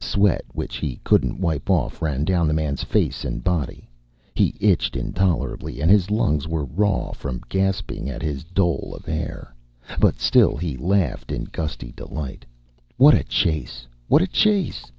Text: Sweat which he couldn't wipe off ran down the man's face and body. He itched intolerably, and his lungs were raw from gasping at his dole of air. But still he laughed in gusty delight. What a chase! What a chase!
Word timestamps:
Sweat 0.00 0.42
which 0.54 0.78
he 0.78 0.98
couldn't 1.04 1.38
wipe 1.38 1.70
off 1.70 2.02
ran 2.02 2.24
down 2.24 2.48
the 2.48 2.52
man's 2.52 2.82
face 2.82 3.24
and 3.24 3.44
body. 3.44 3.88
He 4.34 4.56
itched 4.58 4.96
intolerably, 4.96 5.80
and 5.80 5.88
his 5.88 6.10
lungs 6.10 6.48
were 6.48 6.64
raw 6.64 7.12
from 7.12 7.42
gasping 7.48 8.10
at 8.10 8.20
his 8.20 8.42
dole 8.42 8.92
of 8.92 9.08
air. 9.08 9.54
But 10.00 10.18
still 10.18 10.56
he 10.56 10.76
laughed 10.76 11.30
in 11.30 11.44
gusty 11.44 11.92
delight. 11.92 12.44
What 12.96 13.14
a 13.14 13.22
chase! 13.22 13.86
What 14.08 14.20
a 14.20 14.26
chase! 14.26 14.90